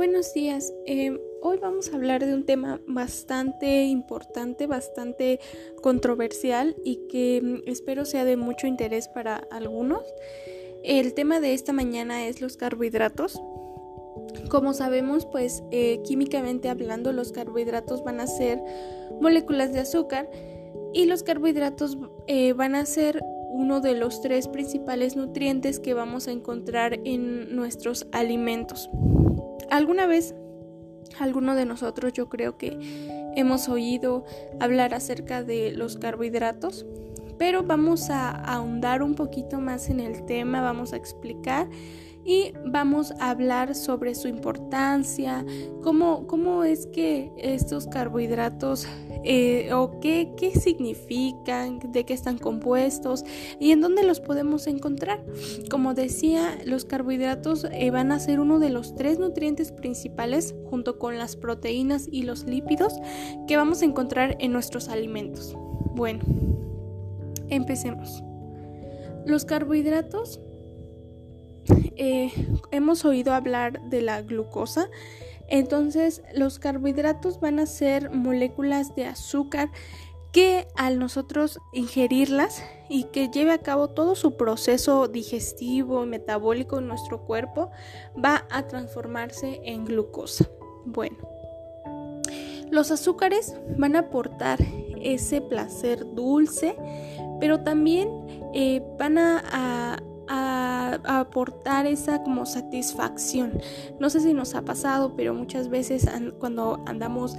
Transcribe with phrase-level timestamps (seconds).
[0.00, 0.72] Buenos días.
[0.86, 5.40] Eh, hoy vamos a hablar de un tema bastante importante, bastante
[5.82, 10.02] controversial y que mm, espero sea de mucho interés para algunos.
[10.84, 13.42] El tema de esta mañana es los carbohidratos.
[14.48, 18.58] Como sabemos, pues eh, químicamente hablando, los carbohidratos van a ser
[19.20, 20.30] moléculas de azúcar
[20.94, 23.20] y los carbohidratos eh, van a ser
[23.50, 28.88] uno de los tres principales nutrientes que vamos a encontrar en nuestros alimentos.
[29.70, 30.34] Alguna vez,
[31.18, 32.76] alguno de nosotros yo creo que
[33.36, 34.24] hemos oído
[34.58, 36.86] hablar acerca de los carbohidratos,
[37.38, 41.68] pero vamos a ahondar un poquito más en el tema, vamos a explicar
[42.24, 45.44] y vamos a hablar sobre su importancia,
[45.82, 48.86] cómo, cómo es que estos carbohidratos
[49.24, 53.24] eh, o qué, qué significan, de qué están compuestos
[53.58, 55.24] y en dónde los podemos encontrar.
[55.70, 60.98] Como decía, los carbohidratos eh, van a ser uno de los tres nutrientes principales junto
[60.98, 62.94] con las proteínas y los lípidos
[63.46, 65.56] que vamos a encontrar en nuestros alimentos.
[65.94, 66.20] Bueno,
[67.48, 68.22] empecemos.
[69.26, 70.40] Los carbohidratos
[71.96, 72.30] eh,
[72.70, 74.88] hemos oído hablar de la glucosa.
[75.50, 79.70] Entonces los carbohidratos van a ser moléculas de azúcar
[80.32, 86.78] que al nosotros ingerirlas y que lleve a cabo todo su proceso digestivo y metabólico
[86.78, 87.70] en nuestro cuerpo
[88.22, 90.48] va a transformarse en glucosa.
[90.84, 91.16] Bueno,
[92.70, 94.60] los azúcares van a aportar
[95.02, 96.76] ese placer dulce,
[97.40, 98.08] pero también
[98.54, 103.60] eh, van a aportar esa como satisfacción.
[103.98, 107.36] No sé si nos ha pasado, pero muchas veces cuando andamos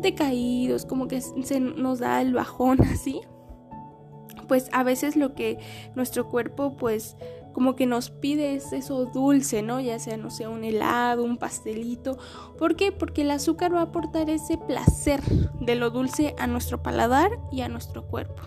[0.00, 3.20] decaídos, como que se nos da el bajón así,
[4.48, 5.58] pues a veces lo que
[5.94, 7.16] nuestro cuerpo pues
[7.54, 9.80] como que nos pide es eso dulce, ¿no?
[9.80, 12.18] Ya sea, no sé, un helado, un pastelito.
[12.58, 12.90] ¿Por qué?
[12.90, 15.22] Porque el azúcar va a aportar ese placer
[15.60, 18.42] de lo dulce a nuestro paladar y a nuestro cuerpo.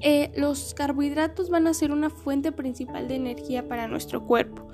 [0.00, 4.68] Eh, los carbohidratos van a ser una fuente principal de energía para nuestro cuerpo.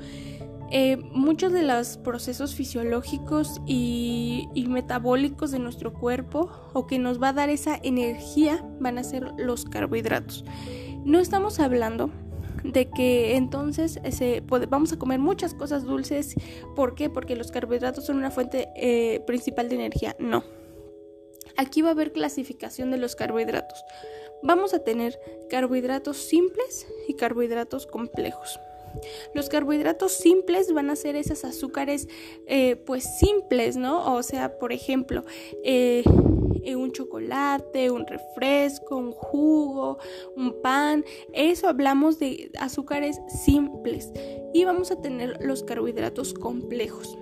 [0.71, 7.29] Eh, muchos de los procesos fisiológicos y, metabólicos de nuestro cuerpo o que nos va
[7.29, 10.45] a dar esa energía van a ser los carbohidratos.
[11.05, 12.11] No estamos hablando
[12.65, 14.01] de que entonces
[14.69, 16.35] vamos a comer muchas cosas dulces.
[16.75, 17.09] ¿Por qué?
[17.09, 20.17] Porque los carbohidratos son una fuente eh, principal de energía.
[20.19, 20.43] No.
[21.57, 23.85] Aquí va a haber clasificación de los carbohidratos
[24.43, 25.19] vamos a tener
[25.49, 28.59] carbohidratos simples y carbohidratos complejos.
[29.35, 32.09] Los carbohidratos simples van a ser esos azúcares
[32.47, 34.15] eh, pues simples, ¿no?
[34.15, 35.25] O sea, por ejemplo,
[35.65, 36.05] eh,
[36.77, 39.99] un chocolate, un refresco, un jugo,
[40.37, 41.05] un pan.
[41.33, 44.13] Eso hablamos de azúcares simples.
[44.55, 47.19] Y vamos a tener los carbohidratos complejos.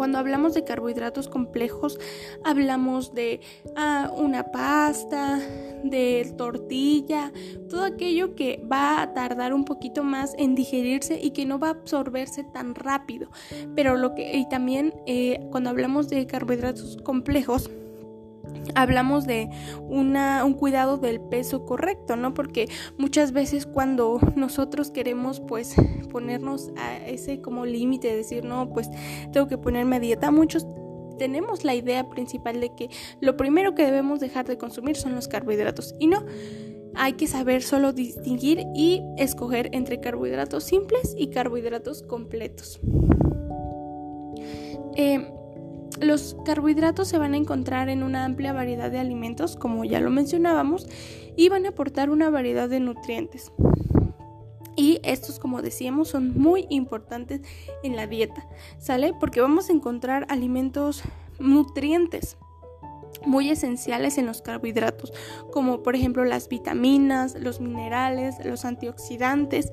[0.00, 1.98] Cuando hablamos de carbohidratos complejos,
[2.42, 3.42] hablamos de
[3.76, 5.38] ah, una pasta,
[5.84, 7.30] de tortilla,
[7.68, 11.66] todo aquello que va a tardar un poquito más en digerirse y que no va
[11.66, 13.28] a absorberse tan rápido.
[13.76, 17.68] Pero lo que, y también eh, cuando hablamos de carbohidratos complejos,
[18.74, 19.48] hablamos de
[19.88, 22.34] una, un cuidado del peso correcto, ¿no?
[22.34, 25.74] Porque muchas veces cuando nosotros queremos pues
[26.10, 28.90] ponernos a ese como límite de decir, no, pues
[29.32, 30.66] tengo que ponerme a dieta, muchos
[31.18, 32.88] tenemos la idea principal de que
[33.20, 36.24] lo primero que debemos dejar de consumir son los carbohidratos y no.
[36.94, 42.80] Hay que saber solo distinguir y escoger entre carbohidratos simples y carbohidratos completos.
[44.96, 45.30] Eh,
[46.00, 50.10] los carbohidratos se van a encontrar en una amplia variedad de alimentos, como ya lo
[50.10, 50.88] mencionábamos,
[51.36, 53.52] y van a aportar una variedad de nutrientes.
[54.76, 57.42] Y estos, como decíamos, son muy importantes
[57.82, 58.46] en la dieta,
[58.78, 59.12] ¿sale?
[59.18, 61.02] Porque vamos a encontrar alimentos
[61.38, 62.36] nutrientes
[63.26, 65.12] muy esenciales en los carbohidratos,
[65.52, 69.70] como por ejemplo las vitaminas, los minerales, los antioxidantes,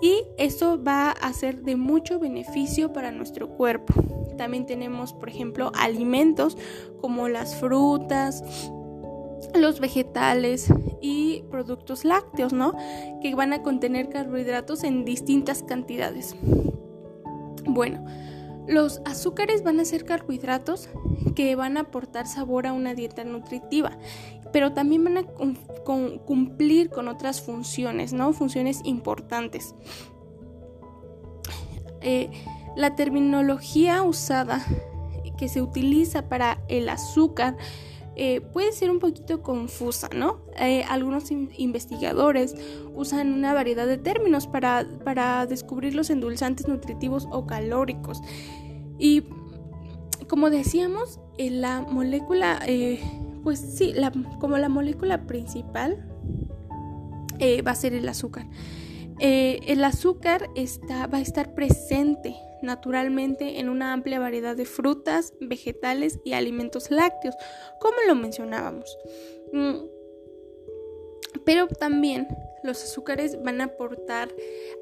[0.00, 3.94] y eso va a ser de mucho beneficio para nuestro cuerpo.
[4.36, 6.56] También tenemos, por ejemplo, alimentos
[7.00, 8.42] como las frutas,
[9.54, 12.74] los vegetales y productos lácteos, ¿no?
[13.22, 16.36] Que van a contener carbohidratos en distintas cantidades.
[17.64, 18.04] Bueno,
[18.68, 20.88] los azúcares van a ser carbohidratos
[21.34, 23.98] que van a aportar sabor a una dieta nutritiva,
[24.52, 28.32] pero también van a cumplir con otras funciones, ¿no?
[28.32, 29.74] Funciones importantes.
[32.02, 32.30] Eh,
[32.76, 34.64] la terminología usada
[35.36, 37.56] que se utiliza para el azúcar
[38.20, 40.40] eh, puede ser un poquito confusa, ¿no?
[40.58, 42.56] Eh, algunos investigadores
[42.92, 48.20] usan una variedad de términos para, para descubrir los endulzantes nutritivos o calóricos.
[48.98, 49.24] Y
[50.28, 52.60] como decíamos, la molécula,
[53.42, 53.94] pues sí,
[54.40, 56.04] como la molécula principal
[57.66, 58.46] va a ser el azúcar.
[59.20, 66.18] el azúcar está, va a estar presente naturalmente en una amplia variedad de frutas, vegetales
[66.24, 67.34] y alimentos lácteos,
[67.80, 68.96] como lo mencionábamos.
[69.52, 69.76] Mm,
[71.44, 72.28] pero también
[72.62, 74.28] los azúcares van a aportar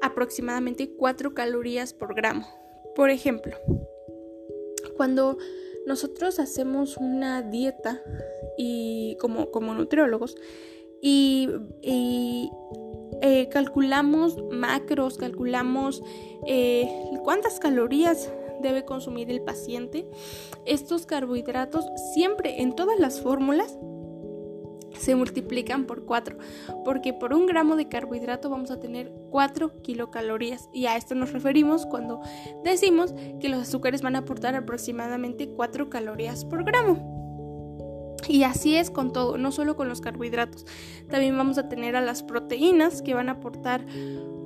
[0.01, 2.47] aproximadamente 4 calorías por gramo.
[2.95, 3.57] Por ejemplo,
[4.97, 5.37] cuando
[5.85, 8.03] nosotros hacemos una dieta
[8.57, 10.35] y como, como nutriólogos
[11.01, 11.49] y
[13.21, 16.03] eh, calculamos macros, calculamos
[16.45, 16.89] eh,
[17.23, 18.29] cuántas calorías
[18.61, 20.07] debe consumir el paciente.
[20.65, 23.77] Estos carbohidratos siempre en todas las fórmulas
[25.07, 26.37] se multiplican por 4,
[26.83, 31.31] porque por un gramo de carbohidrato vamos a tener 4 kilocalorías y a esto nos
[31.31, 32.19] referimos cuando
[32.65, 38.17] decimos que los azúcares van a aportar aproximadamente 4 calorías por gramo.
[38.27, 40.65] Y así es con todo, no solo con los carbohidratos.
[41.09, 43.85] También vamos a tener a las proteínas que van a aportar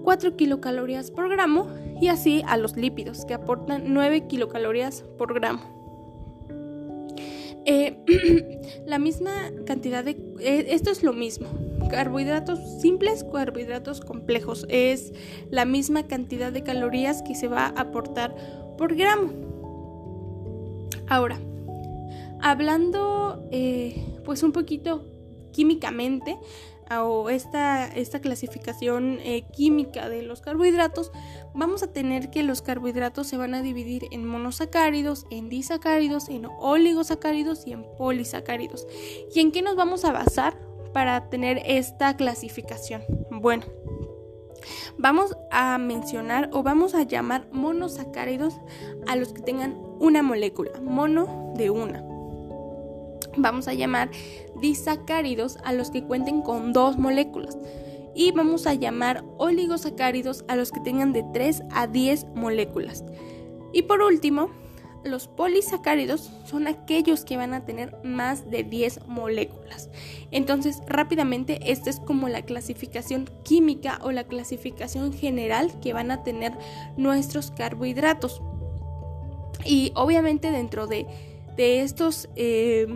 [0.04, 1.70] 4 kilocalorías por gramo
[2.00, 5.81] y así a los lípidos que aportan 9 kilocalorías por gramo.
[7.72, 7.96] Eh,
[8.86, 9.32] la misma
[9.66, 10.12] cantidad de...
[10.42, 11.48] Eh, esto es lo mismo.
[11.90, 14.66] Carbohidratos simples, carbohidratos complejos.
[14.68, 15.14] Es
[15.50, 18.36] la misma cantidad de calorías que se va a aportar
[18.78, 19.32] por gramo.
[21.08, 21.40] Ahora,
[22.44, 25.06] Hablando eh, pues un poquito
[25.52, 26.40] químicamente
[26.90, 29.20] o esta, esta clasificación
[29.56, 31.12] química de los carbohidratos,
[31.54, 36.46] vamos a tener que los carbohidratos se van a dividir en monosacáridos, en disacáridos, en
[36.46, 38.88] oligosacáridos y en polisacáridos.
[39.34, 40.58] ¿Y en qué nos vamos a basar
[40.94, 43.04] para tener esta clasificación?
[43.30, 43.66] Bueno,
[44.98, 48.56] vamos a mencionar o vamos a llamar monosacáridos
[49.08, 52.12] a los que tengan una molécula, mono de una
[53.38, 54.10] vamos a llamar
[54.60, 57.58] disacáridos a los que cuenten con dos moléculas
[58.16, 63.04] y vamos a llamar oligosacáridos a los que tengan de 3 a 10 moléculas.
[63.74, 64.50] Y por último,
[65.04, 69.90] los polisacáridos son aquellos que van a tener más de 10 moléculas.
[70.30, 76.24] Entonces, rápidamente, esta es como la clasificación química o la clasificación general que van a
[76.24, 76.54] tener
[76.98, 78.42] nuestros carbohidratos.
[79.66, 81.08] Y obviamente dentro de,
[81.58, 82.30] estos...
[82.36, 82.88] Eh,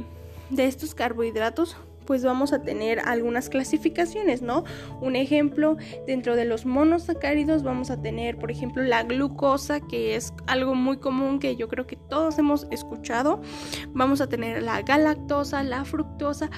[0.52, 1.76] de estos carbohidratos
[2.06, 4.64] pues vamos a tener algunas clasificaciones, ¿no?
[5.02, 10.34] Un ejemplo, dentro de los monosacáridos vamos a tener, por ejemplo, la glucosa, que es
[10.48, 13.42] algo muy común que yo creo que todos hemos escuchado.
[13.90, 16.50] Vamos a tener la galactosa, la fructosa,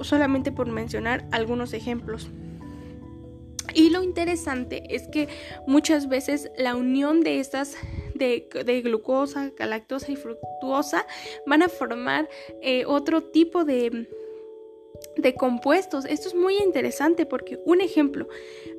[0.00, 2.30] solamente por mencionar algunos ejemplos.
[3.74, 5.28] Y lo interesante es que
[5.66, 7.76] muchas veces la unión de estas
[8.14, 11.06] de, glucosa, galactosa y fructuosa
[11.46, 12.28] van a formar
[12.62, 14.08] eh, otro tipo de,
[15.16, 16.04] de compuestos.
[16.04, 18.28] Esto es muy interesante porque un ejemplo,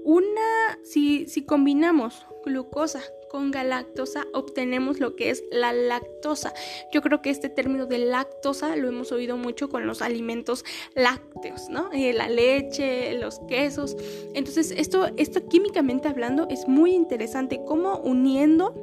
[0.04, 6.54] una si, si combinamos glucosa con galactosa obtenemos lo que es la lactosa.
[6.92, 11.69] Yo creo que este término de lactosa lo hemos oído mucho con los alimentos lácteos,
[11.69, 11.92] ¿no?
[11.94, 13.95] Eh, la leche, los quesos.
[14.33, 18.74] Entonces, esto, esto químicamente hablando es muy interesante, cómo uniendo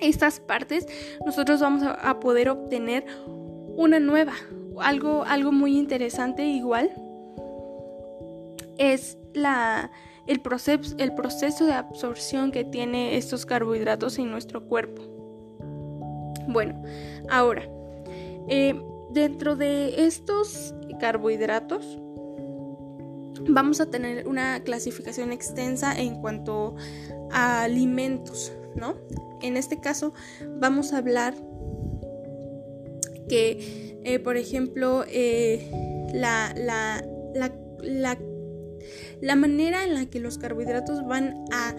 [0.00, 0.86] estas partes
[1.24, 3.04] nosotros vamos a, poder obtener
[3.76, 4.34] una nueva.
[4.82, 6.90] Algo, algo muy interesante igual
[8.78, 9.90] es la,
[10.26, 15.02] el, proceso, el proceso de absorción que tiene estos carbohidratos en nuestro cuerpo.
[16.46, 16.82] Bueno,
[17.28, 17.68] ahora,
[18.48, 18.80] eh,
[19.10, 21.98] dentro de estos carbohidratos
[23.48, 26.74] vamos a tener una clasificación extensa en cuanto
[27.30, 28.96] a alimentos, ¿no?
[29.42, 30.12] En este caso
[30.60, 31.34] vamos a hablar
[33.28, 35.70] que, eh, por ejemplo, eh,
[36.12, 37.04] la, la,
[39.20, 41.74] la manera en la que los carbohidratos van a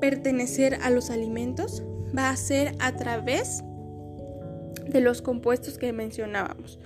[0.00, 1.82] pertenecer a los alimentos
[2.16, 3.62] va a ser a través
[4.86, 6.78] de los compuestos que mencionábamos,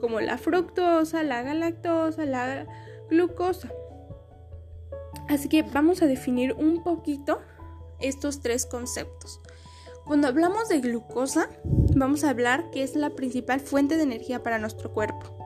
[0.00, 2.66] como la fructosa, la galactosa, la
[3.08, 3.70] glucosa.
[5.28, 7.40] Así que vamos a definir un poquito
[8.00, 9.40] estos tres conceptos.
[10.04, 11.48] Cuando hablamos de glucosa,
[11.96, 15.36] vamos a hablar que es la principal fuente de energía para nuestro cuerpo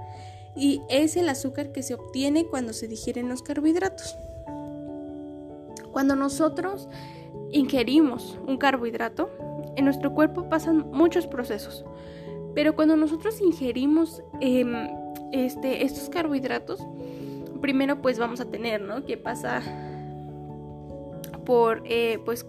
[0.57, 4.17] y es el azúcar que se obtiene cuando se digieren los carbohidratos.
[5.93, 6.89] Cuando nosotros
[7.53, 9.31] ingerimos un carbohidrato,
[9.77, 11.85] en nuestro cuerpo pasan muchos procesos.
[12.55, 14.89] Pero cuando nosotros ingerimos em,
[15.33, 16.81] este, estos carbohidratos,
[17.61, 19.05] primero pues vamos a tener, ¿no?
[19.05, 19.63] ¿Qué pasa?
[21.45, 22.47] Por eh, pues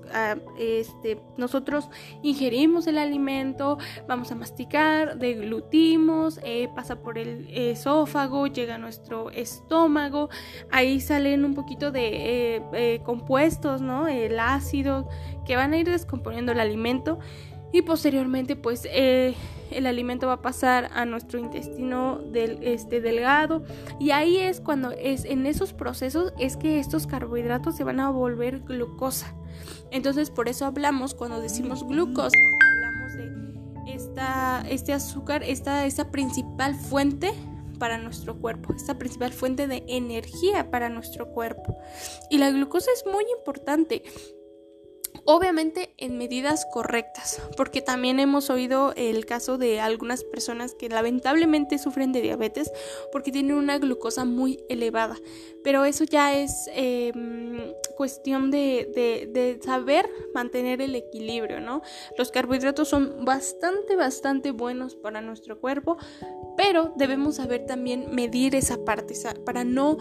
[0.57, 1.89] este nosotros
[2.21, 9.29] ingerimos el alimento vamos a masticar deglutimos eh, pasa por el esófago llega a nuestro
[9.31, 10.29] estómago
[10.71, 15.07] ahí salen un poquito de eh, compuestos no el ácido
[15.45, 17.19] que van a ir descomponiendo el alimento
[17.71, 18.87] y posteriormente pues
[19.71, 23.63] el alimento va a pasar a nuestro intestino este, delgado
[23.99, 28.09] y ahí es cuando es en esos procesos es que estos carbohidratos se van a
[28.09, 29.35] volver glucosa.
[29.91, 33.13] Entonces por eso hablamos cuando decimos glucosa, hablamos
[33.85, 37.33] de esta, este azúcar, esta, esta principal fuente
[37.79, 41.77] para nuestro cuerpo, esta principal fuente de energía para nuestro cuerpo.
[42.29, 44.03] Y la glucosa es muy importante
[45.25, 51.77] Obviamente en medidas correctas, porque también hemos oído el caso de algunas personas que lamentablemente
[51.77, 52.71] sufren de diabetes
[53.11, 55.15] porque tienen una glucosa muy elevada,
[55.63, 58.89] pero eso ya es em, cuestión de,
[59.31, 61.81] de, saber mantener el equilibrio, ¿no?
[62.17, 65.97] Los carbohidratos son bastante, bastante buenos para nuestro cuerpo,
[66.57, 69.13] pero debemos saber también medir esa parte
[69.45, 69.97] para no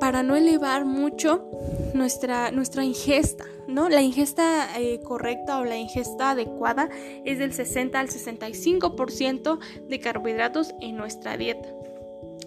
[0.00, 1.48] para no elevar mucho
[1.94, 3.88] nuestra, nuestra ingesta, ¿no?
[3.88, 6.88] La ingesta eh, correcta o la ingesta adecuada
[7.24, 11.68] es del 60 al 65% de carbohidratos en nuestra dieta.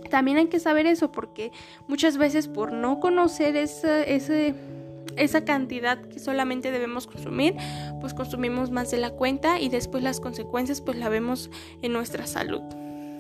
[0.10, 1.52] También hay que saber eso porque
[1.88, 7.56] muchas veces por no conocer esa, esa cantidad que solamente debemos consumir,
[8.02, 12.26] pues consumimos más de la cuenta y después las consecuencias pues la vemos en nuestra
[12.26, 12.62] salud.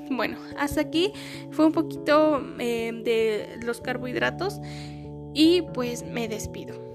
[0.09, 1.13] Bueno, hasta aquí
[1.51, 4.59] fue un poquito eh, de los carbohidratos
[5.33, 6.88] y pues me despido.